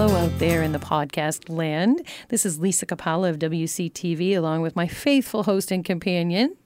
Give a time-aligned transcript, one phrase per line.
[0.00, 2.00] hello out there in the podcast land.
[2.30, 6.56] This is Lisa Capalla of WCTV, along with my faithful host and companion,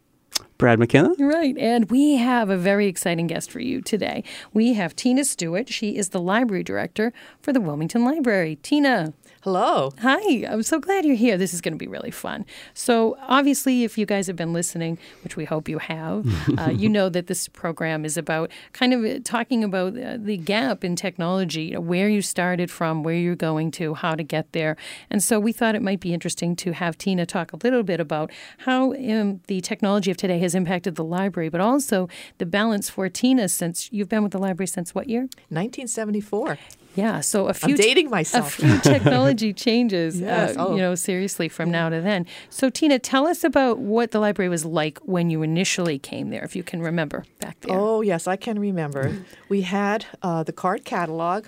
[0.56, 1.14] Brad McKenna.
[1.18, 1.58] Right.
[1.58, 4.22] And we have a very exciting guest for you today.
[4.52, 5.68] We have Tina Stewart.
[5.68, 8.54] She is the library director for the Wilmington Library.
[8.62, 9.12] Tina.
[9.44, 9.92] Hello.
[10.00, 10.46] Hi.
[10.46, 11.36] I'm so glad you're here.
[11.36, 12.46] This is going to be really fun.
[12.72, 16.26] So, obviously, if you guys have been listening, which we hope you have,
[16.58, 20.82] uh, you know that this program is about kind of talking about uh, the gap
[20.82, 24.50] in technology, you know, where you started from, where you're going to, how to get
[24.52, 24.78] there.
[25.10, 28.00] And so, we thought it might be interesting to have Tina talk a little bit
[28.00, 28.30] about
[28.60, 33.10] how um, the technology of today has impacted the library, but also the balance for
[33.10, 35.28] Tina since you've been with the library since what year?
[35.50, 36.56] 1974.
[36.94, 38.58] Yeah, so a few I'm dating myself.
[38.58, 40.56] A few technology changes, yes.
[40.56, 40.76] uh, oh.
[40.76, 42.26] you know, seriously from now to then.
[42.50, 46.44] So Tina, tell us about what the library was like when you initially came there,
[46.44, 47.76] if you can remember back there.
[47.76, 49.24] Oh yes, I can remember.
[49.48, 51.46] we had uh, the card catalog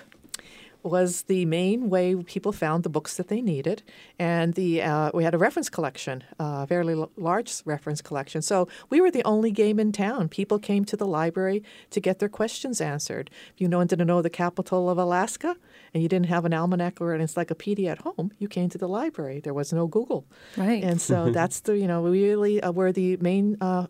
[0.87, 3.83] was the main way people found the books that they needed,
[4.17, 8.41] and the uh, we had a reference collection, a uh, fairly l- large reference collection.
[8.41, 10.29] So we were the only game in town.
[10.29, 13.29] People came to the library to get their questions answered.
[13.53, 15.55] If you wanted to know the capital of Alaska,
[15.93, 18.87] and you didn't have an almanac or an encyclopedia at home, you came to the
[18.87, 19.39] library.
[19.39, 20.83] There was no Google, right?
[20.83, 23.87] And so that's the you know we really uh, were the main uh,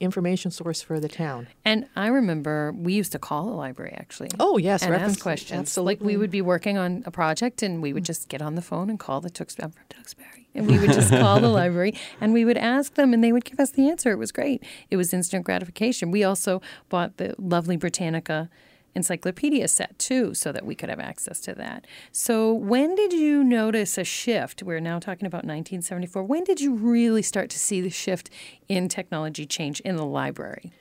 [0.00, 1.46] information source for the town.
[1.64, 4.30] And I remember we used to call the library actually.
[4.40, 5.58] Oh yes, and ask questions.
[5.58, 5.94] Absolutely.
[5.94, 8.06] Like we would be working on a project, and we would mm-hmm.
[8.06, 9.56] just get on the phone and call the Tux.
[9.62, 13.12] I'm from Tewksbury, and we would just call the library, and we would ask them,
[13.12, 14.10] and they would give us the answer.
[14.10, 14.64] It was great.
[14.90, 16.10] It was instant gratification.
[16.10, 18.50] We also bought the lovely Britannica
[18.94, 21.86] encyclopedia set too, so that we could have access to that.
[22.10, 24.62] So, when did you notice a shift?
[24.62, 26.22] We're now talking about 1974.
[26.24, 28.30] When did you really start to see the shift
[28.68, 30.72] in technology change in the library?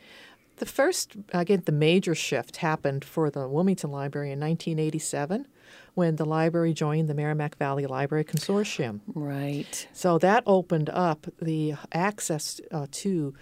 [0.57, 5.47] The first, again, the major shift happened for the Wilmington Library in 1987
[5.95, 8.99] when the library joined the Merrimack Valley Library Consortium.
[9.07, 9.87] Right.
[9.91, 13.33] So that opened up the access uh, to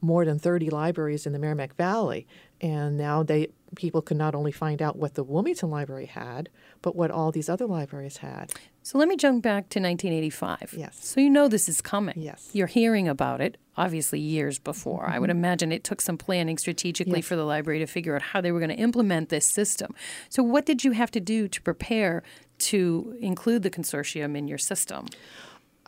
[0.00, 2.26] more than 30 libraries in the Merrimack Valley.
[2.60, 6.48] And now they people could not only find out what the Wilmington Library had,
[6.82, 8.52] but what all these other libraries had.
[8.82, 10.74] So let me jump back to 1985.
[10.76, 10.98] Yes.
[11.04, 12.14] So you know this is coming.
[12.16, 12.50] Yes.
[12.52, 15.04] You're hearing about it, obviously, years before.
[15.04, 15.12] Mm-hmm.
[15.12, 17.26] I would imagine it took some planning strategically yes.
[17.26, 19.94] for the library to figure out how they were going to implement this system.
[20.28, 22.22] So, what did you have to do to prepare
[22.58, 25.06] to include the consortium in your system?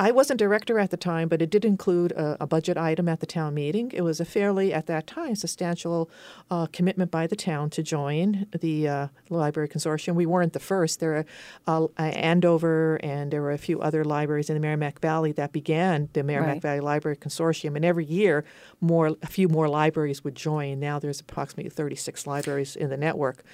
[0.02, 3.20] I wasn't director at the time, but it did include a, a, budget item at
[3.20, 3.92] the town meeting.
[3.94, 6.10] It was a fairly, at that time, substantial
[6.50, 10.16] uh, commitment by the town to join the uh, library consortium.
[10.16, 10.98] We weren't the first.
[10.98, 11.24] There
[11.68, 15.52] were uh, Andover and there were a few other libraries in the Merrimack Valley that
[15.52, 16.62] began the Merrimack right.
[16.62, 18.44] Valley Library Consortium, and every year,
[18.80, 20.80] more a few more libraries would join.
[20.80, 23.44] Now there's approximately 36 libraries in the network.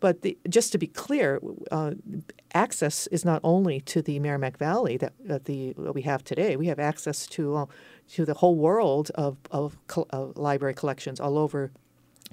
[0.00, 1.40] But the, just to be clear,
[1.70, 1.92] uh,
[2.54, 6.56] access is not only to the Merrimack Valley that, that the that we have today.
[6.56, 7.66] We have access to uh,
[8.12, 9.76] to the whole world of of,
[10.10, 11.70] of library collections all over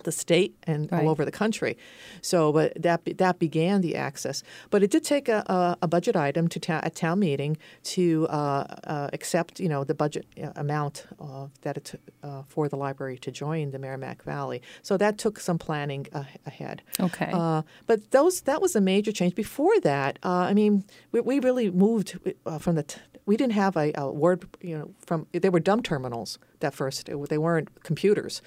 [0.04, 1.04] the state and right.
[1.04, 1.78] all over the country.
[2.22, 4.44] So, but that that began the access.
[4.70, 8.28] But it did take a, a, a budget item to ta- a town meeting to
[8.30, 12.78] uh, uh, accept, you know, the budget uh, amount uh, that it uh, for the
[12.78, 14.62] library to join the Merrimack Valley.
[14.82, 16.08] So that took some planning
[16.46, 16.82] ahead.
[17.00, 17.32] Okay.
[17.34, 19.36] Uh, but those that was a major change.
[19.36, 22.18] Before that, I mean, we, we, really moved
[22.60, 22.84] from the.
[22.84, 26.74] T- we didn't have a, a, word, you know, from they were dumb terminals that
[26.74, 27.10] first.
[27.30, 28.42] They weren't computers,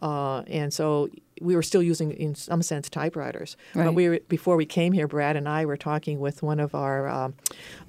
[0.00, 1.08] uh, and so
[1.40, 3.56] we were still using, in some sense, typewriters.
[3.74, 3.86] Right.
[3.86, 6.74] But we were, before we came here, Brad and I were talking with one of
[6.74, 7.34] our um,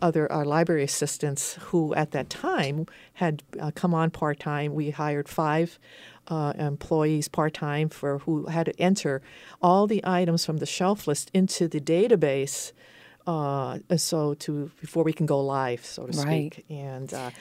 [0.01, 4.73] other our library assistants, who at that time had uh, come on part time.
[4.73, 5.79] We hired five.
[6.25, 9.21] Uh, employees part time for who had to enter
[9.61, 12.71] all the items from the shelf list into the database
[13.27, 16.53] uh, so to before we can go live, so to right.
[16.53, 16.65] speak.
[16.69, 17.31] And uh,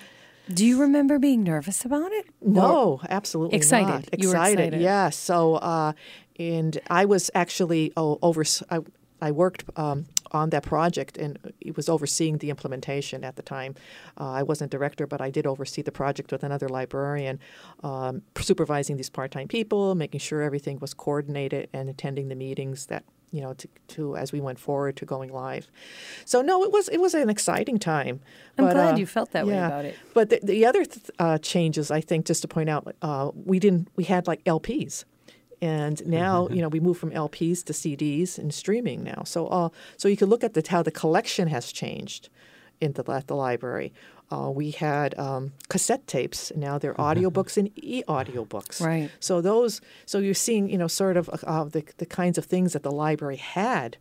[0.53, 2.27] do you remember being nervous about it?
[2.41, 3.87] No, absolutely excited.
[3.87, 4.21] not.
[4.21, 4.59] You excited.
[4.59, 4.81] excited.
[4.81, 5.11] Yeah.
[5.11, 5.93] So, uh,
[6.39, 8.45] and I was actually oh, over.
[8.71, 8.81] I,
[9.21, 13.77] I worked um, on that project and it was overseeing the implementation at the time.
[14.19, 17.39] Uh, I wasn't director, but I did oversee the project with another librarian,
[17.85, 23.05] um, supervising these part-time people, making sure everything was coordinated, and attending the meetings that
[23.33, 25.69] you know, to, to as we went forward to going live.
[26.25, 28.21] So no, it was it was an exciting time.
[28.59, 29.53] I'm but, glad uh, you felt that yeah.
[29.53, 29.97] way about it.
[30.15, 33.59] But the, the other th- uh, changes, I think, just to point out, uh, we
[33.59, 35.05] didn't we had like LPs.
[35.63, 39.23] And now, you know, we move from LPs to CDs and streaming now.
[39.25, 42.29] So, uh, so you can look at the, how the collection has changed
[42.81, 43.93] in the, at the library.
[44.33, 46.51] Uh, we had um, cassette tapes.
[46.57, 48.81] Now they're audiobooks and e-audiobooks.
[48.81, 49.11] Right.
[49.21, 52.73] So those, so you're seeing, you know, sort of uh, the the kinds of things
[52.73, 53.99] that the library had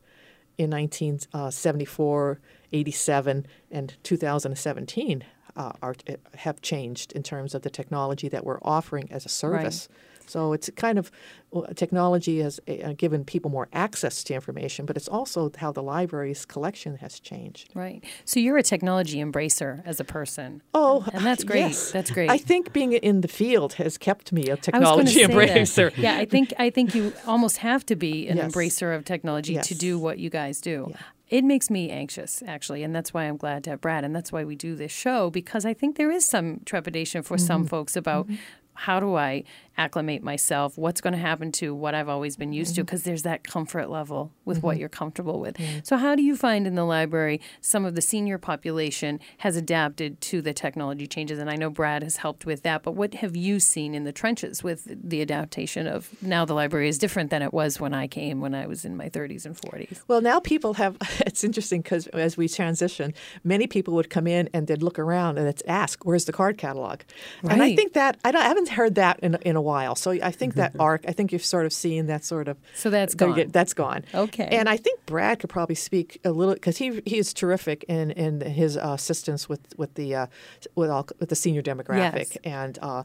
[0.58, 2.40] in 1974,
[2.72, 5.24] 87, and 2017
[5.56, 5.96] uh, are,
[6.36, 9.90] have changed in terms of the technology that we're offering as a service.
[9.90, 9.98] Right.
[10.28, 11.12] So it's kind of
[11.52, 15.84] well, technology has uh, given people more access to information, but it's also how the
[15.84, 17.72] library's collection has changed.
[17.76, 18.04] Right.
[18.24, 20.62] So you're a technology embracer as a person.
[20.74, 21.60] Oh, and that's great.
[21.60, 21.92] Yes.
[21.92, 22.30] That's great.
[22.30, 25.92] I think being in the field has kept me a technology embracer.
[25.98, 28.52] yeah, I think I think you almost have to be an yes.
[28.52, 29.68] embracer of technology yes.
[29.68, 30.88] to do what you guys do.
[30.92, 30.98] Yeah
[31.28, 34.34] it makes me anxious actually and that's why i'm glad to have brad and that's
[34.34, 37.48] why we do this show because i think there is some trepidation for mm-hmm.
[37.48, 38.36] some folks about mm-hmm
[38.74, 39.44] how do I
[39.78, 40.78] acclimate myself?
[40.78, 42.82] What's going to happen to what I've always been used mm-hmm.
[42.82, 42.86] to?
[42.86, 44.68] Because there's that comfort level with mm-hmm.
[44.68, 45.58] what you're comfortable with.
[45.58, 45.80] Mm-hmm.
[45.84, 50.22] So, how do you find in the library some of the senior population has adapted
[50.22, 51.40] to the technology changes?
[51.40, 54.12] And I know Brad has helped with that, but what have you seen in the
[54.12, 58.08] trenches with the adaptation of now the library is different than it was when I
[58.08, 60.02] came when I was in my 30s and 40s?
[60.08, 63.14] Well, now people have, it's interesting because as we transition,
[63.44, 66.58] many people would come in and they'd look around and it's ask, where's the card
[66.58, 67.02] catalog?
[67.42, 67.54] Right.
[67.54, 69.71] And I think that, I, I haven't heard that in, in a while.
[69.96, 70.82] So I think that mm-hmm.
[70.82, 72.58] arc, I think you've sort of seen that sort of.
[72.76, 73.36] So that's gone.
[73.36, 74.04] Get, that's gone.
[74.14, 74.48] Okay.
[74.52, 78.12] And I think Brad could probably speak a little because he he is terrific in
[78.12, 80.28] in his uh, assistance with with the uh,
[80.76, 82.38] with all with the senior demographic yes.
[82.44, 82.80] and.
[82.82, 83.04] Uh,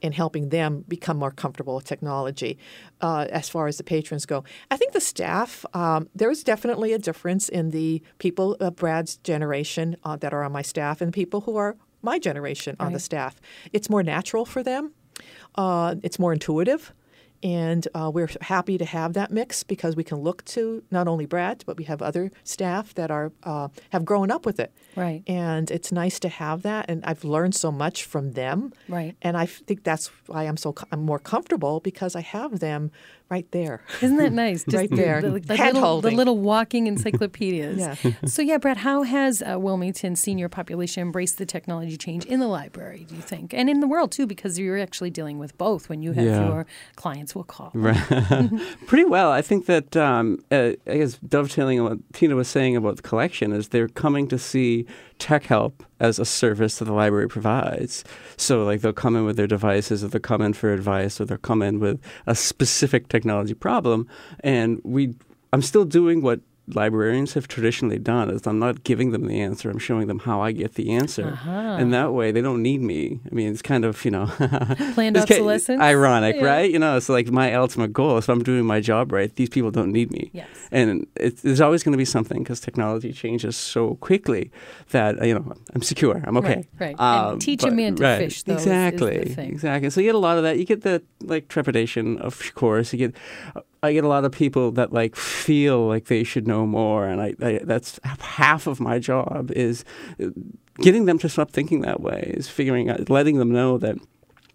[0.00, 2.56] in helping them become more comfortable with technology
[3.00, 4.44] uh, as far as the patrons go.
[4.70, 9.16] I think the staff, um, there is definitely a difference in the people of Brad's
[9.16, 13.00] generation uh, that are on my staff and people who are my generation on the
[13.00, 13.40] staff.
[13.72, 14.92] It's more natural for them.
[15.58, 16.94] Uh, it's more intuitive.
[17.42, 21.24] And uh, we're happy to have that mix because we can look to not only
[21.24, 24.72] Brad, but we have other staff that are uh, have grown up with it.
[24.96, 25.22] Right.
[25.26, 26.86] And it's nice to have that.
[26.88, 28.72] And I've learned so much from them.
[28.88, 29.14] Right.
[29.22, 32.90] And I think that's why I'm so I'm more comfortable because I have them
[33.30, 33.82] right there.
[34.00, 34.64] Isn't that nice?
[34.68, 35.20] Just right there.
[35.20, 37.78] The, the, the, little, the, little, walking encyclopedias.
[38.02, 38.12] yeah.
[38.26, 42.46] So, yeah, Brad, how has uh, Wilmington senior population embraced the technology change in the
[42.46, 43.52] library, do you think?
[43.52, 46.46] And in the world, too, because you're actually dealing with both when you have yeah.
[46.46, 46.66] your
[46.96, 47.70] clients will call.
[47.74, 47.96] Right.
[48.86, 49.30] Pretty well.
[49.30, 53.02] I think that, um, uh, I guess, dovetailing on what Tina was saying about the
[53.02, 54.86] collection, is they're coming to see
[55.18, 58.04] tech help as a service that the library provides.
[58.36, 61.24] So, like, they'll come in with their devices, or they'll come in for advice, or
[61.24, 63.17] they'll come in with a specific technology
[63.54, 64.08] problem.
[64.40, 65.14] And we,
[65.52, 66.40] I'm still doing what
[66.74, 69.70] librarians have traditionally done is I'm not giving them the answer.
[69.70, 71.50] I'm showing them how I get the answer, uh-huh.
[71.50, 73.20] and that way they don't need me.
[73.30, 74.26] I mean, it's kind of you know
[74.94, 75.80] planned obsolescence.
[75.80, 76.44] ironic, yeah.
[76.44, 76.70] right?
[76.70, 78.18] You know, it's like my ultimate goal.
[78.18, 80.30] If I'm doing my job right, these people don't need me.
[80.32, 80.48] Yes.
[80.70, 84.50] And it, there's always going to be something because technology changes so quickly
[84.90, 86.22] that you know I'm secure.
[86.26, 86.66] I'm okay.
[86.78, 86.96] Right.
[86.98, 87.00] right.
[87.00, 88.18] Um, and teach but, a man to right.
[88.18, 88.42] fish.
[88.42, 89.16] Though, exactly.
[89.16, 89.90] Is, is exactly.
[89.90, 90.58] So you get a lot of that.
[90.58, 92.92] You get the like trepidation, of course.
[92.92, 93.16] You get
[93.82, 97.20] I get a lot of people that like feel like they should know more, and
[97.20, 99.84] I, I, that's half of my job is
[100.22, 100.28] uh,
[100.78, 102.32] getting them to stop thinking that way.
[102.36, 103.96] Is figuring out, letting them know that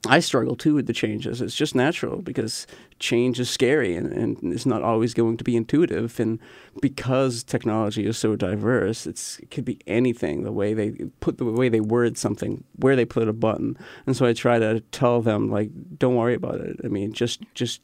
[0.06, 1.42] I struggle too with the changes.
[1.42, 2.68] It's just natural because
[3.00, 6.20] change is scary and, and it's not always going to be intuitive.
[6.20, 6.40] And
[6.82, 10.44] because technology is so diverse, it's, it could be anything.
[10.44, 10.92] The way they
[11.22, 13.78] put the way they word something, where they put a button.
[14.06, 16.82] And so I try to tell them like, don't worry about it.
[16.84, 17.80] I mean, just just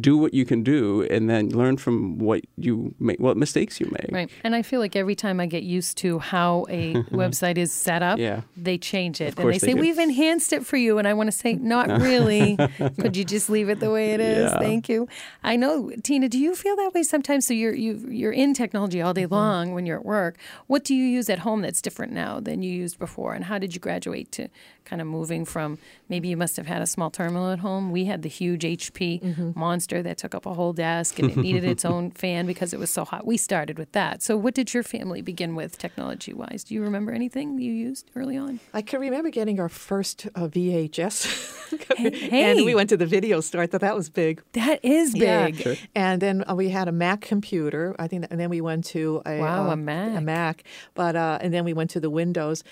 [0.00, 3.88] do what you can do and then learn from what you make what mistakes you
[3.90, 4.10] make.
[4.10, 4.30] Right.
[4.44, 8.02] And i feel like every time i get used to how a website is set
[8.02, 8.42] up yeah.
[8.56, 10.98] they change it and they, say we've enhanced it for you.
[10.98, 12.56] And i want to say not really.
[13.00, 14.50] Could you just leave it the way it is?
[14.50, 14.58] Yeah.
[14.58, 15.08] thank you.
[15.42, 17.46] I know tina do you feel that way sometimes?
[17.46, 19.34] So you're you, you're in technology all day mm-hmm.
[19.34, 20.38] long when you're at work.
[20.66, 23.34] What do you use at home that's different now than you used before?
[23.34, 24.48] And how did you graduate to
[24.84, 27.90] kind of moving from maybe you must have had a small terminal at home.
[27.90, 29.58] We had the huge HP mm-hmm.
[29.58, 32.78] monster that took up a whole desk and it needed its own fan because it
[32.78, 33.26] was so hot.
[33.26, 34.22] We started with that.
[34.22, 36.64] So, what did your family begin with technology wise?
[36.64, 38.60] Do you remember anything you used early on?
[38.74, 41.72] I can remember getting our first uh, VHS.
[41.96, 42.50] hey, hey.
[42.50, 43.62] And we went to the video store.
[43.62, 44.42] I thought that was big.
[44.52, 45.56] That is big.
[45.56, 45.62] Yeah.
[45.62, 45.76] Sure.
[45.94, 47.94] And then uh, we had a Mac computer.
[47.98, 50.18] I think, that, and then we went to a, wow, uh, a Mac.
[50.18, 50.64] A Mac.
[50.94, 52.64] But, uh, and then we went to the Windows.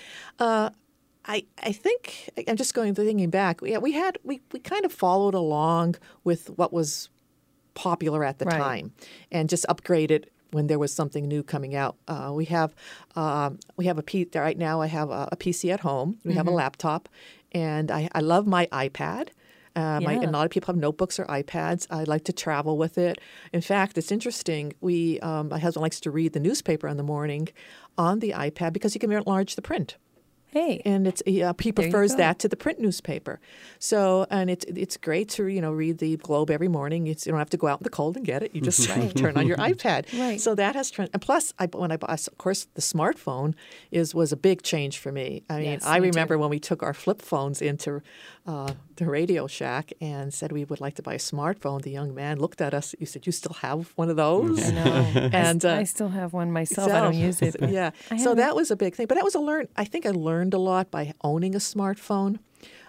[1.25, 3.59] I, I think I'm just going thinking back.
[3.63, 7.09] Yeah, we had we, we kind of followed along with what was
[7.73, 8.57] popular at the right.
[8.57, 8.93] time,
[9.31, 11.95] and just upgraded when there was something new coming out.
[12.07, 12.75] Uh, we have
[13.15, 14.81] um, we have a P, right now.
[14.81, 16.17] I have a, a PC at home.
[16.23, 16.37] We mm-hmm.
[16.37, 16.57] have a mm-hmm.
[16.57, 17.09] laptop,
[17.51, 19.29] and I, I love my iPad.
[19.73, 20.07] Uh, yeah.
[20.07, 21.87] my, and a lot of people have notebooks or iPads.
[21.89, 23.19] I like to travel with it.
[23.53, 24.73] In fact, it's interesting.
[24.81, 27.49] We um, my husband likes to read the newspaper in the morning
[27.97, 29.97] on the iPad because he can enlarge the print.
[30.51, 30.81] Hey.
[30.85, 33.39] and it's uh, he prefers that to the print newspaper.
[33.79, 37.07] So and it's it's great to you know read the Globe every morning.
[37.07, 38.53] It's, you don't have to go out in the cold and get it.
[38.53, 40.11] You just turn on your iPad.
[40.19, 40.39] Right.
[40.41, 43.53] So that has trans- and plus I when I bought of course the smartphone
[43.91, 45.43] is was a big change for me.
[45.49, 46.11] I mean Yes, I me too.
[46.15, 48.01] remember when we took our flip phones into
[48.45, 51.81] uh, the Radio Shack and said we would like to buy a smartphone.
[51.81, 52.93] The young man looked at us.
[52.99, 55.29] You said, "You still have one of those?" I know.
[55.33, 56.91] And, I, uh, I still have one myself.
[56.91, 57.55] I don't use it.
[57.59, 57.91] but yeah.
[58.17, 59.07] So that was a big thing.
[59.07, 59.67] But that was a learn.
[59.75, 62.39] I think I learned a lot by owning a smartphone.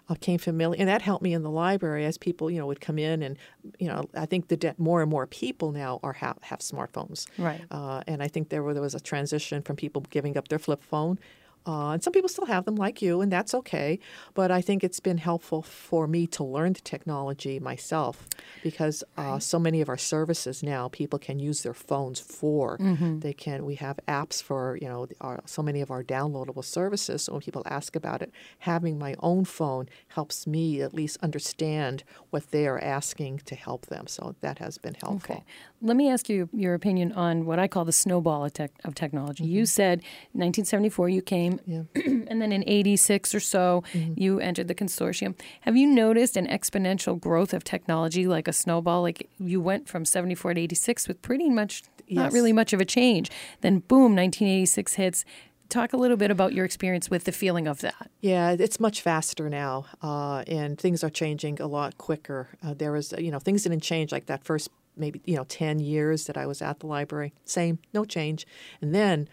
[0.09, 2.81] I came familiar, and that helped me in the library as people, you know, would
[2.81, 3.39] come in, and
[3.79, 7.27] you know, I think the de- more and more people now are have, have smartphones,
[7.39, 7.63] Right.
[7.71, 10.59] Uh, and I think there, were, there was a transition from people giving up their
[10.59, 11.19] flip phone.
[11.67, 13.99] Uh, and some people still have them, like you, and that's okay.
[14.35, 18.29] But I think it's been helpful for me to learn the technology myself
[18.63, 22.79] because uh, so many of our services now people can use their phones for.
[22.79, 23.21] Mm-hmm.
[23.21, 23.65] They can.
[23.65, 27.25] We have apps for you know our, so many of our downloadable services.
[27.25, 32.05] So when people ask about it, having my own phone helps me at least understand
[32.31, 34.07] what they are asking to help them.
[34.07, 35.37] So that has been helpful.
[35.37, 35.45] Okay.
[35.81, 38.95] Let me ask you your opinion on what I call the snowball of, tech, of
[38.95, 39.45] technology.
[39.45, 39.99] You said
[40.33, 41.83] 1974 you came, Yeah.
[41.95, 45.35] and then in 86 or so you entered the consortium.
[45.63, 49.03] Have you noticed an exponential growth of technology like a snowball?
[49.03, 52.85] Like you went from 74 to 86 with pretty much not really much of a
[52.85, 53.31] change.
[53.61, 55.25] Then boom, 1986 hits.
[55.69, 58.11] Talk a little bit about your experience with the feeling of that.
[58.21, 62.49] Yeah, it's much faster now, uh, and things are changing a lot quicker.
[62.63, 65.79] Uh, there was, you know, things didn't change like that first maybe you know ten
[65.79, 67.33] years that I was at the library.
[67.45, 68.47] Same, no change,
[68.81, 69.29] and then.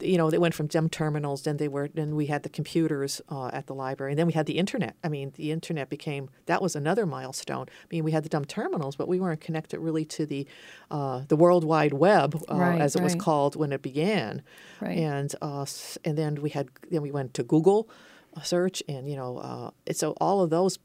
[0.00, 1.42] You know, they went from dumb terminals.
[1.42, 1.88] Then they were.
[1.88, 4.94] Then we had the computers uh, at the library, and then we had the internet.
[5.02, 7.66] I mean, the internet became that was another milestone.
[7.68, 10.46] I mean, we had the dumb terminals, but we weren't connected really to the
[10.90, 14.42] uh, the World Wide Web, uh, Right, as it was called when it began
[14.80, 14.98] Right.
[14.98, 15.66] and uh,
[16.04, 17.88] and then we had then we went to Google
[18.36, 20.78] uh, search, and you know, uh, so all of those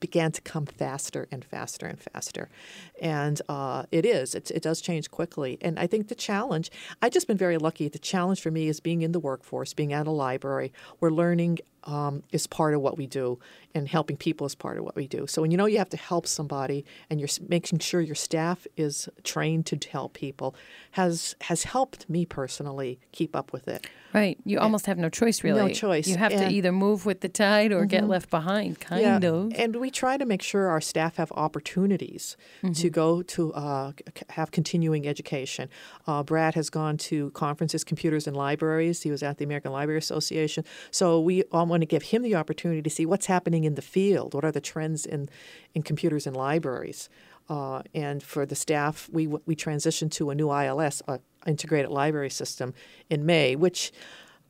[0.00, 2.48] began to come faster and faster and faster,
[3.00, 5.58] and uh, it is it, it does change quickly.
[5.60, 6.70] And I think the challenge
[7.02, 7.88] I've just been very lucky.
[7.88, 11.58] The challenge for me is being in the workforce, being at a library, where learning
[11.84, 13.38] um, is part of what we do,
[13.74, 15.26] and helping people is part of what we do.
[15.26, 18.66] So when you know you have to help somebody, and you're making sure your staff
[18.76, 20.54] is trained to help people,
[20.92, 23.86] has has helped me personally keep up with it.
[24.14, 24.38] Right.
[24.44, 25.60] You almost have no choice, really.
[25.60, 26.08] No choice.
[26.08, 29.52] You have to either move with the tide or get left behind, kind of.
[29.54, 32.36] And we try to make sure our staff have opportunities
[32.74, 33.92] to go to uh,
[34.30, 35.68] have continuing education.
[36.06, 39.02] Uh, Brad has gone to conferences, computers, and libraries.
[39.02, 40.64] He was at the American Library Association.
[40.90, 43.82] So we all want to give him the opportunity to see what's happening in the
[43.82, 44.34] field.
[44.34, 45.28] What are the trends in,
[45.74, 47.08] in computers and libraries?
[47.48, 51.02] Uh, and for the staff, we we transitioned to a new ILS,
[51.46, 52.74] integrated library system,
[53.08, 53.92] in May, which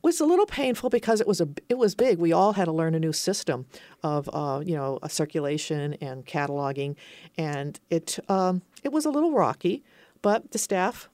[0.01, 2.19] was a little painful because it was a it was big.
[2.19, 3.65] We all had to learn a new system
[4.03, 6.95] of uh, you know a circulation and cataloging,
[7.37, 9.83] and it um, it was a little rocky.
[10.21, 11.09] But the staff,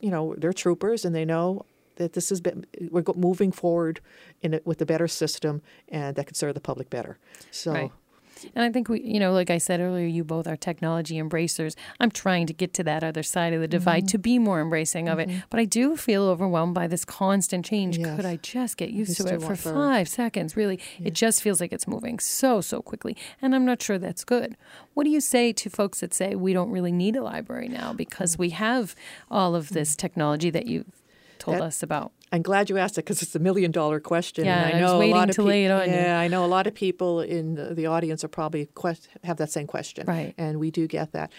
[0.00, 1.64] you know, they're troopers and they know
[1.96, 4.00] that this has been we're moving forward
[4.42, 7.18] in it with a better system and that could serve the public better.
[7.50, 7.72] So.
[7.72, 7.92] Right.
[8.54, 11.76] And I think we, you know, like I said earlier, you both are technology embracers.
[11.98, 15.08] I'm trying to get to that other side of the divide to be more embracing
[15.08, 15.28] of it.
[15.50, 17.98] But I do feel overwhelmed by this constant change.
[17.98, 18.16] Yes.
[18.16, 20.56] Could I just get used Used to it for five seconds?
[20.56, 23.16] Really, it just feels like it's moving so, so quickly.
[23.40, 24.56] And I'm not sure that's good.
[24.94, 27.92] What do you say to folks that say we don't really need a library now
[27.92, 28.94] because we have
[29.30, 30.86] all of this technology that you've
[31.40, 32.12] told That- us about?
[32.32, 34.44] I'm glad you asked it because it's a million dollar question.
[34.44, 35.94] Yeah, and I I know waiting a lot of to lay it on you.
[35.96, 39.36] Yeah, I know a lot of people in the, the audience are probably quest- have
[39.38, 40.06] that same question.
[40.06, 40.32] Right.
[40.38, 41.32] And we do get that.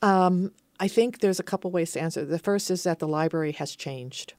[0.00, 2.24] Um, I think there's a couple ways to answer.
[2.24, 4.32] The first is that the library has changed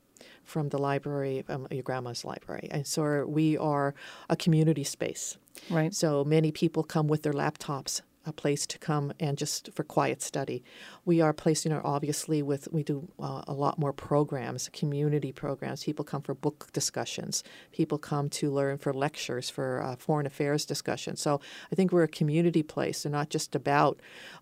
[0.44, 2.68] from the library, um, your grandma's library.
[2.72, 3.94] And so we are
[4.30, 5.38] a community space.
[5.70, 5.94] Right.
[5.94, 10.22] So many people come with their laptops, a place to come and just for quiet
[10.22, 10.64] study.
[11.06, 15.32] We are placed, you know, obviously with we do uh, a lot more programs, community
[15.32, 15.84] programs.
[15.84, 17.44] People come for book discussions.
[17.72, 21.20] People come to learn for lectures, for uh, foreign affairs discussions.
[21.20, 24.00] So I think we're a community place, and not just about,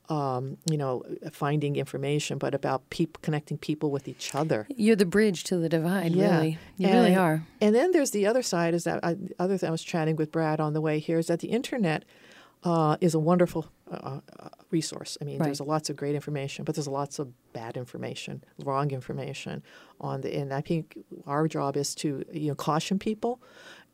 [0.09, 4.67] um, you know, finding information, but about peop- connecting people with each other.
[4.75, 6.59] You're the bridge to the divide, really.
[6.77, 7.43] You really are.
[7.61, 10.15] And then there's the other side is that I, the other thing I was chatting
[10.17, 12.03] with Brad on the way here is that the internet
[12.63, 15.17] uh, is a wonderful uh, uh, resource.
[15.21, 15.69] I mean, there's Right.
[15.69, 19.63] lots of great information, but there's lots of bad information, wrong information
[19.99, 20.35] on the.
[20.35, 23.41] And I think our job is to you know caution people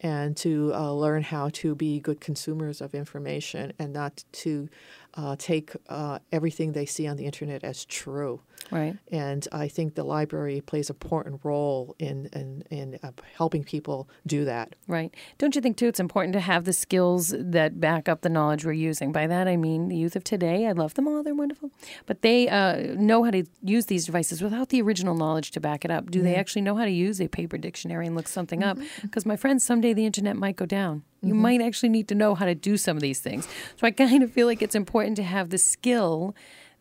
[0.01, 4.67] and to uh, learn how to be good consumers of information and not to
[5.13, 8.41] uh, take uh, everything they see on the internet as true.
[8.71, 8.97] Right.
[9.11, 14.09] And I think the library plays an important role in in, in uh, helping people
[14.25, 14.75] do that.
[14.87, 15.13] Right.
[15.37, 18.65] Don't you think, too, it's important to have the skills that back up the knowledge
[18.65, 19.11] we're using?
[19.11, 20.67] By that, I mean the youth of today.
[20.67, 21.23] I love them all.
[21.23, 21.71] They're wonderful.
[22.05, 25.85] But they uh, know how to use these devices without the original knowledge to back
[25.85, 26.09] it up.
[26.09, 28.77] Do they actually know how to use a paper dictionary and look something up?
[29.01, 31.03] Because, my friends, someday the internet might go down.
[31.21, 33.47] You might actually need to know how to do some of these things.
[33.77, 36.35] So I kind of feel like it's important to have the skill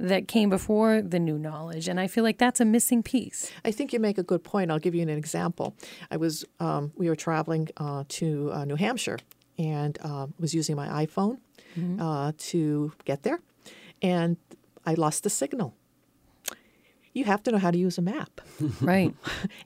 [0.08, 1.88] that came before the new knowledge.
[1.88, 3.50] And I feel like that's a missing piece.
[3.64, 4.70] I think you make a good point.
[4.70, 5.74] I'll give you an example.
[6.10, 9.18] I was um, we were traveling uh, to uh, New Hampshire
[9.58, 11.38] and uh, was using my iPhone
[12.00, 13.38] uh, to get there,
[14.02, 14.36] and
[14.84, 15.74] I lost the signal.
[17.14, 18.40] You have to know how to use a map,
[18.80, 19.14] Right.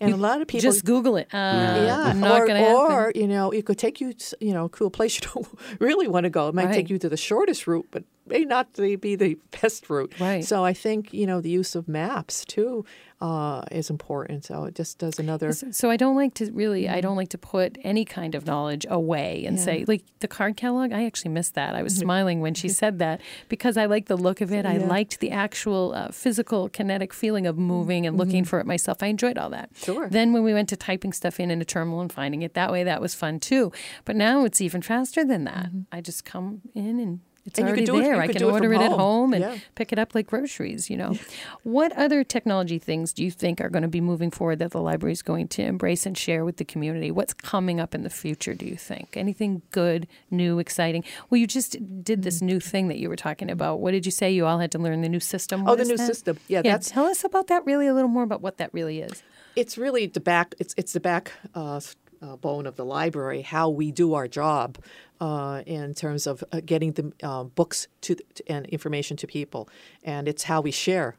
[0.00, 1.28] and a lot of people Just Google it.
[1.32, 1.38] Uh,
[1.86, 2.92] yeah, Not or, going to happen.
[2.92, 5.46] or you know, it could take you, to, you know, to a place you don't
[5.80, 6.48] really want to go.
[6.48, 6.74] It might Right.
[6.74, 10.12] take you to the shortest route, but may not be the best route.
[10.18, 10.44] Right.
[10.44, 12.84] So I think you know the use of maps too
[13.20, 14.44] uh, is important.
[14.44, 15.52] So it just does another.
[15.52, 17.00] So, I don't like to really, I mm-hmm.
[17.00, 20.92] don't like to put any kind of knowledge away and say, like the card catalog,
[20.92, 21.74] I actually missed that.
[21.74, 22.02] I was mm-hmm.
[22.02, 22.74] smiling when she mm-hmm.
[22.74, 24.66] said that because I like the look of it.
[24.66, 29.02] I liked the actual uh, physical, kinetic feeling of moving and looking for it myself.
[29.02, 29.70] I enjoyed all that.
[29.76, 30.08] Sure.
[30.08, 32.70] Then when we went to typing stuff in in a terminal and finding it that
[32.70, 33.72] way, that was fun too.
[34.04, 35.70] But now it's even faster than that.
[35.90, 38.14] I just come in and it's And you already could do it- there.
[38.16, 39.32] you I can it order it at home.
[39.32, 39.56] and Yeah.
[39.74, 41.14] pick it up like groceries, you know.
[41.62, 44.80] what other technology things do you think are going to be moving forward that the
[44.80, 47.10] library is going to embrace and share with the community?
[47.10, 49.16] What's coming up in the future, do you think?
[49.16, 51.04] Anything good, new, exciting?
[51.30, 53.80] Well, you just did this new thing that you were talking about.
[53.80, 54.30] What did you say?
[54.30, 55.66] You all had to learn the new system.
[55.68, 56.06] Oh, the new that?
[56.06, 56.38] system.
[56.48, 59.00] Yeah, Yeah, that's tell us about that really a little more about what that really
[59.00, 59.22] is.
[59.54, 61.80] it's really the back it's it's the back uh,
[62.22, 64.78] uh, bone of the library how we do our job
[65.20, 69.68] uh, in terms of uh, getting the uh, books to, to and information to people.
[70.02, 71.16] And it's how we share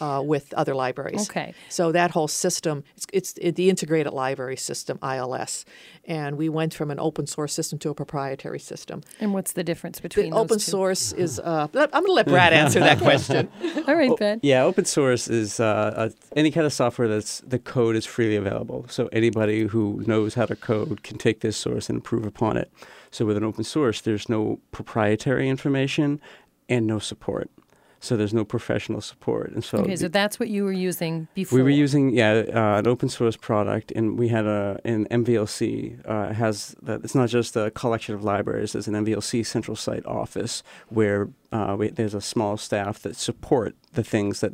[0.00, 1.28] uh, with other libraries.
[1.30, 1.54] Okay.
[1.68, 5.64] So that whole system, it's, it's the integrated library system, ILS,
[6.04, 9.02] and we went from an open source system to a proprietary system.
[9.20, 10.70] And what's the difference between The those open two?
[10.70, 11.40] source is.
[11.40, 13.48] Uh, I'm going to let Brad answer that question.
[13.86, 14.40] All right, Ben.
[14.42, 18.36] Yeah, open source is uh, uh, any kind of software that's the code is freely
[18.36, 18.86] available.
[18.88, 22.70] So anybody who knows how to code can take this source and improve upon it.
[23.10, 26.20] So with an open source, there's no proprietary information
[26.68, 27.50] and no support.
[28.00, 31.56] So there's no professional support, and so Okay, so that's what you were using before.
[31.56, 36.06] we were using yeah uh, an open source product, and we had a an MVLC
[36.06, 37.00] uh, has that.
[37.04, 38.72] It's not just a collection of libraries.
[38.72, 43.74] There's an MVLC central site office where uh, we, there's a small staff that support
[43.94, 44.52] the things that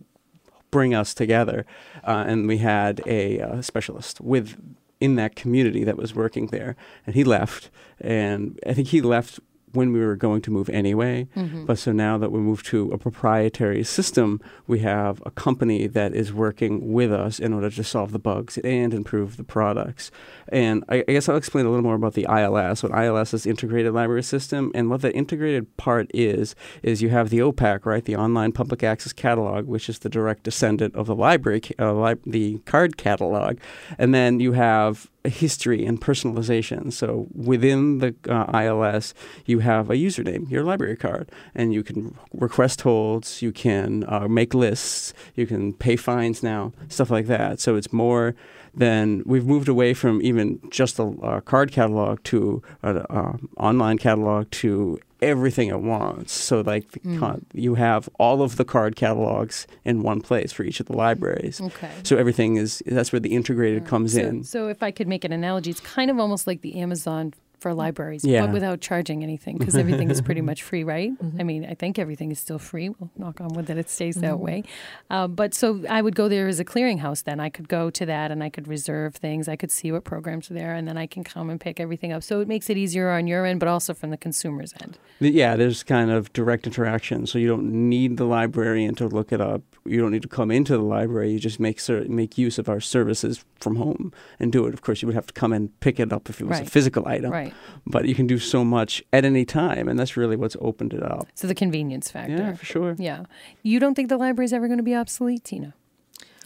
[0.70, 1.66] bring us together,
[2.04, 4.56] uh, and we had a uh, specialist with
[5.00, 6.76] in that community that was working there,
[7.06, 9.40] and he left, and I think he left
[9.72, 11.28] when we were going to move anyway.
[11.36, 11.66] Mm-hmm.
[11.66, 16.14] But so now that we moved to a proprietary system, we have a company that
[16.14, 20.10] is working with us in order to solve the bugs and improve the products.
[20.48, 22.82] And I, I guess I'll explain a little more about the ILS.
[22.82, 27.30] What ILS is Integrated Library System, and what the integrated part is is you have
[27.30, 31.14] the OPAC, right, the Online Public Access Catalog, which is the direct descendant of the
[31.14, 33.58] library, uh, li- the card catalog,
[33.98, 36.92] and then you have history and personalization.
[36.92, 39.14] So within the uh, ILS,
[39.46, 44.26] you have a username, your library card, and you can request holds, you can uh,
[44.28, 47.60] make lists, you can pay fines now, stuff like that.
[47.60, 48.34] So it's more
[48.74, 53.98] than we've moved away from even just a uh, card catalog to an uh, online
[53.98, 56.32] catalog to everything at once.
[56.32, 57.18] So like the hmm.
[57.18, 60.96] con- you have all of the card catalogs in one place for each of the
[60.96, 61.60] libraries.
[61.60, 61.90] Okay.
[62.02, 63.88] So everything is that's where the integrated hmm.
[63.88, 64.44] comes So, in.
[64.44, 67.72] so if I could make an analogy, it's kind of almost like the Amazon for
[67.72, 68.42] libraries, Yeah.
[68.44, 71.10] but without charging anything because everything is pretty much free, right?
[71.12, 71.40] Mm-hmm.
[71.40, 72.88] I mean, I think everything is still free.
[72.90, 74.42] We'll knock on wood that it stays that Mm-hmm.
[74.44, 74.64] way.
[75.08, 77.38] Uh, but so I would go there as a clearinghouse then.
[77.40, 79.48] I could go to that and I could reserve things.
[79.48, 82.12] I could see what programs are there and then I can come and pick everything
[82.12, 82.22] up.
[82.22, 84.98] So it makes it easier on your end, but also from the consumer's end.
[85.20, 89.40] Yeah, there's kind of direct interaction, so you don't need the librarian to look it
[89.40, 89.62] up.
[89.84, 91.30] You don't need to come into the library.
[91.32, 94.74] You just make cer- make use of our services from home and do it.
[94.74, 96.64] Of course, you would have to come and pick it up if it was a
[96.64, 97.30] physical item.
[97.30, 97.51] Right.
[97.86, 101.02] But you can do so much at any time, and that's really what's opened it
[101.02, 101.26] up.
[101.34, 102.36] So the convenience factor.
[102.36, 102.96] Yeah, for sure.
[102.98, 103.24] Yeah.
[103.62, 105.74] You don't think the library is ever going to be obsolete, Tina?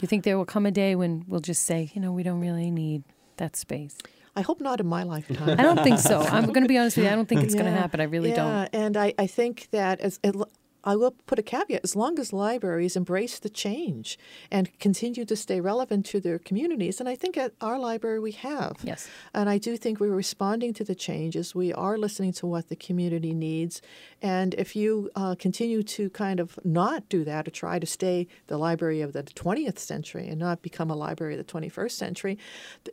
[0.01, 2.39] You think there will come a day when we'll just say, you know, we don't
[2.39, 3.03] really need
[3.37, 3.97] that space?
[4.35, 5.59] I hope not in my lifetime.
[5.59, 6.19] I don't think so.
[6.31, 7.11] I'm going to be honest with you.
[7.11, 7.99] I don't think it's going to happen.
[7.99, 8.81] I really yeah, don't.
[8.81, 10.35] And I, I think that as, it,
[10.91, 14.17] I will put a caveat: as long as libraries embrace the change
[14.55, 18.33] and continue to stay relevant to their communities, and I think at our library we
[18.49, 18.73] have.
[18.91, 19.01] Yes.
[19.33, 21.45] And I do think we're responding to the changes.
[21.53, 23.81] We are listening to what the community needs,
[24.21, 28.27] and if you uh, continue to kind of not do that or try to stay
[28.47, 32.37] the library of the 20th century and not become a library of the 21st century,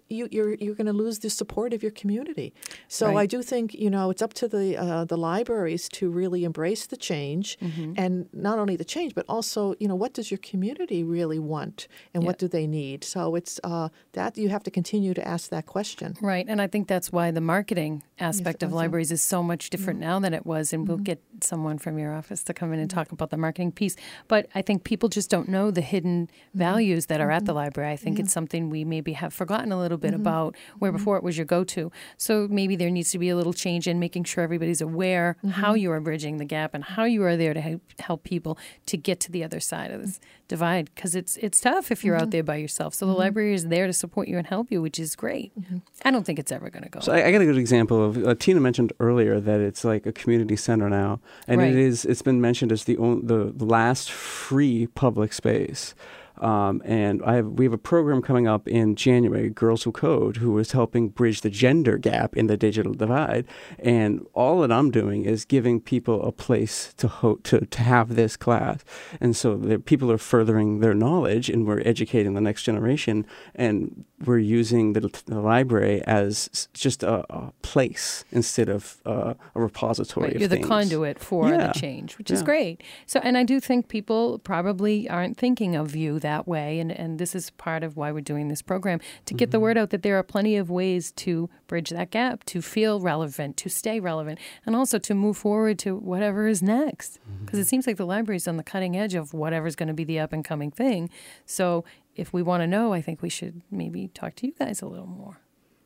[0.08, 2.48] you, you're you're going to lose the support of your community.
[2.88, 3.24] So Right.
[3.24, 6.84] I do think you know it's up to the uh, the libraries to really embrace
[6.86, 7.83] the change, Mm-hmm.
[7.84, 8.04] Mm-hmm.
[8.04, 11.88] and not only the change, but also you know what does your community really want
[12.12, 13.04] and what do they need.
[13.04, 16.16] So it's uh, that you have to continue to ask that question.
[16.20, 16.46] Right.
[16.48, 20.10] And I think that's why the marketing aspect of libraries is so much different mm-hmm.
[20.10, 20.72] now than it was.
[20.72, 21.04] And we'll mm-hmm.
[21.04, 23.96] get someone from your office to come in and talk about the marketing piece.
[24.28, 27.92] But I think people just don't know the hidden values that are at the library.
[27.92, 31.22] I think it's something we maybe have forgotten a little bit about where before it
[31.22, 31.90] was your go to.
[32.16, 35.74] So maybe there needs to be a little change in making sure everybody's aware how
[35.74, 38.96] you are bridging the gap and how you are there to help, help people to
[38.96, 42.22] get to the other side of this divide because it's it's tough if you're out
[42.22, 42.30] mm-hmm.
[42.30, 42.94] there by yourself.
[42.94, 43.20] So the mm-hmm.
[43.20, 45.58] library is there to support you and help you, which is great.
[45.58, 45.78] Mm-hmm.
[46.04, 47.00] I don't think it's ever going to go.
[47.00, 50.06] So I, I got a good example of uh, Tina mentioned earlier that it's like
[50.06, 51.70] a community center now, and Right.
[51.70, 52.04] it is.
[52.04, 55.94] It's been mentioned as the on, the last free public space.
[56.38, 60.38] Um, and I have, we have a program coming up in January, Girls Who Code,
[60.38, 63.46] who is helping bridge the gender gap in the digital divide.
[63.78, 68.16] And all that I'm doing is giving people a place to ho- to to have
[68.16, 68.84] this class.
[69.20, 73.26] And so the people are furthering their knowledge, and we're educating the next generation.
[73.54, 79.60] And we're using the, the library as just a, a place instead of uh, a
[79.60, 80.24] repository.
[80.26, 80.68] Right, of you're the things.
[80.68, 81.68] conduit for Yeah.
[81.68, 82.82] the change, which is great.
[83.06, 87.18] So, and I do think people probably aren't thinking of you that way, and and
[87.18, 89.62] this is part of why we're doing this program to get the Mm-hmm.
[89.62, 93.56] word out that there are plenty of ways to bridge that gap, to feel relevant,
[93.58, 97.18] to stay relevant, and also to move forward to whatever is next.
[97.20, 97.44] Mm-hmm.
[97.44, 100.04] Because it seems like the library's on the cutting edge of whatever's going to be
[100.04, 101.08] the up and coming thing.
[101.46, 101.84] So,
[102.16, 104.86] if we want to know, I think we should maybe talk to you guys a
[104.86, 105.40] little more.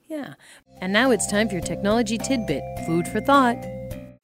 [0.08, 0.34] Yeah.
[0.80, 3.56] And now it's time for your technology tidbit, food for thought.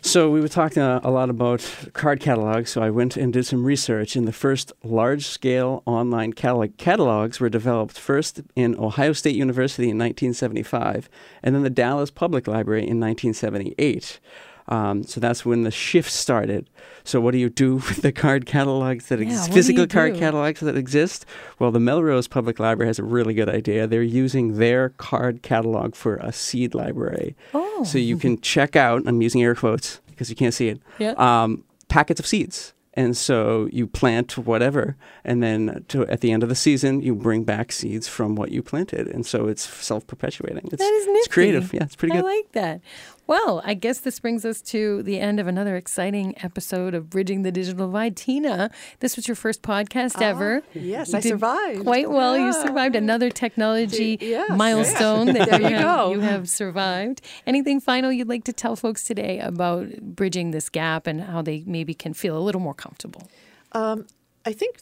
[0.04, 2.70] So we were talking uh, a lot about card catalogs.
[2.70, 7.48] So I went and did some research, and the first large-scale online catalog- catalogs were
[7.48, 11.08] developed first in Ohio State University in 1975,
[11.42, 14.20] and then the Dallas Public Library in 1978.
[14.68, 16.68] Um, so that's when the shift started.
[17.04, 20.60] So what do you do with the card catalogs that Yeah, exist, physical card catalogs
[20.60, 21.26] that exist?
[21.58, 23.86] Well, the Melrose Public Library has a really good idea.
[23.86, 27.36] They're using their card catalog for a seed library.
[27.52, 27.84] Oh.
[27.84, 31.12] So you can check out, I'm using air quotes because you can't see it, Yeah.
[31.18, 32.72] um, packets of seeds.
[32.96, 37.12] And so you plant whatever, and then to, at the end of the season, you
[37.16, 39.08] bring back seeds from what you planted.
[39.08, 40.68] And so it's self perpetuating.
[40.70, 41.74] That is It's creative.
[41.74, 42.20] Yeah, it's pretty good.
[42.24, 42.80] I like that.
[43.26, 47.42] Well, I guess this brings us to the end of another exciting episode of Bridging
[47.42, 48.16] the Digital Divide.
[48.16, 50.62] Tina, this was your first podcast ever.
[50.62, 51.82] Ah, yes, You I survived.
[51.84, 52.36] Quite well.
[52.36, 55.38] You survived another technology Yes, milestone yes.
[55.38, 56.12] that There you, you have, go.
[56.12, 57.22] you have survived.
[57.46, 61.64] Anything final you'd like to tell folks today about bridging this gap and how they
[61.66, 63.26] maybe can feel a little more comfortable?
[63.72, 64.76] I think,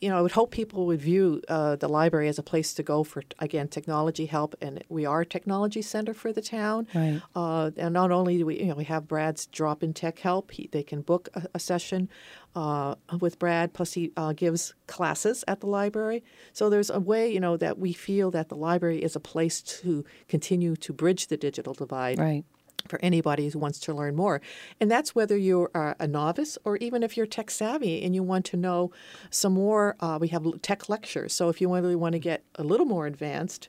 [0.00, 2.82] you know, I would hope people would view uh, the library as a place to
[2.82, 4.54] go for, again, technology help.
[4.60, 6.86] And we are a technology center for the town.
[6.94, 7.20] Right.
[7.34, 10.50] Uh, and not only do we, you know, we have Brad's drop in tech help,
[10.52, 12.08] he, they can book a, a session
[12.54, 16.24] uh, with Brad, plus he uh, gives classes at the library.
[16.52, 19.60] So there's a way, you know, that we feel that the library is a place
[19.62, 22.44] to continue to bridge the digital divide Right.
[22.86, 24.40] For anybody who wants to learn more.
[24.80, 28.22] And that's whether you're uh, a novice or even if you're tech savvy and you
[28.22, 28.92] want to know
[29.30, 29.96] some more.
[30.00, 31.32] Uh, we have tech lectures.
[31.32, 33.68] So if you really want to get a little more advanced,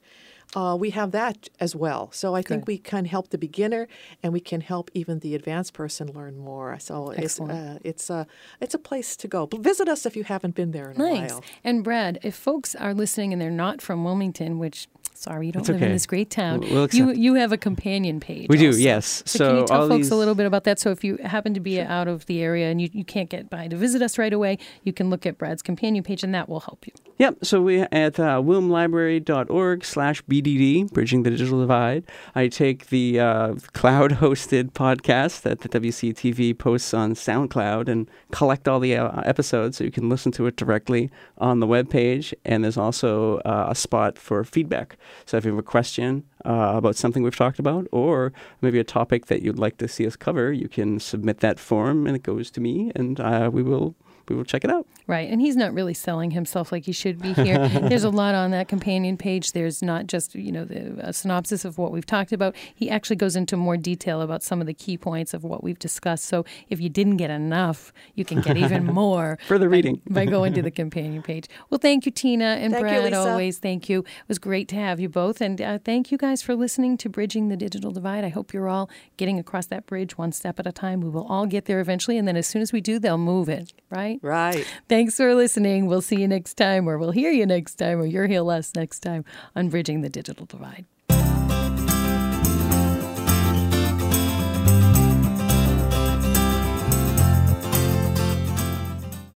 [0.55, 2.09] uh, we have that as well.
[2.11, 3.87] So I think we can help the beginner
[4.23, 6.77] and we can help even the advanced person learn more.
[6.79, 8.25] So it's uh, it's a
[8.59, 9.45] it's a place to go.
[9.45, 11.31] But visit us if you haven't been there in a Nice.
[11.33, 11.43] while.
[11.63, 15.61] And Brad, if folks are listening and they're not from Wilmington, which sorry you don't
[15.61, 18.47] It's live in this great town, We'll- you you have a companion page.
[18.49, 19.23] We do, yes.
[19.25, 20.79] So, can you tell folks these- a little bit about that?
[20.79, 23.49] So if you happen to be out of the area and you, you can't get
[23.49, 26.47] by to visit us right away, you can look at Brad's companion page and that
[26.47, 26.93] will help you.
[27.17, 27.39] Yep.
[27.43, 32.03] So we at uh, wilmlibrary.org slash BDD, Bridging the Digital Divide.
[32.35, 38.79] I take the uh, cloud-hosted podcast that the WCTV posts on SoundCloud and collect all
[38.79, 42.33] the uh, episodes so you can listen to it directly on the webpage.
[42.45, 44.97] And there's also uh, a spot for feedback.
[45.25, 48.83] So if you have a question uh, about something we've talked about or maybe a
[48.83, 52.23] topic that you'd like to see us cover, you can submit that form and it
[52.23, 53.95] goes to me and uh, we will
[54.27, 54.85] we will check it out.
[55.07, 55.29] Right.
[55.29, 57.67] And he's not really selling himself like he should be here.
[57.89, 59.53] There's a lot on that companion page.
[59.53, 62.55] There's not just, you know, the, a synopsis of what we've talked about.
[62.75, 65.79] He actually goes into more detail about some of the key points of what we've
[65.79, 66.25] discussed.
[66.25, 69.39] So if you didn't get enough, you can get even more.
[69.47, 70.01] Further reading.
[70.09, 71.47] By, going to the companion page.
[71.69, 73.03] Well, thank you, Tina and Thank you, Brad.
[73.05, 73.29] Lisa.
[73.29, 73.99] always thank you.
[73.99, 75.41] It was great to have you both.
[75.41, 78.23] And uh, thank you guys for listening to Bridging the Digital Divide.
[78.23, 81.01] I hope you're all getting across that bridge one step at a time.
[81.01, 82.17] We will all get there eventually.
[82.17, 83.73] And then as soon as we do, they'll move it,
[84.21, 84.55] right?
[84.55, 84.65] Right.
[84.87, 85.85] Thanks for listening.
[85.85, 88.73] We'll see you next time, or we'll hear you next time, or you'll hear us
[88.75, 90.85] next time on Bridging the Digital Divide.